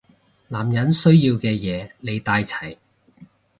[0.47, 2.75] 男人需要嘅嘢你帶齊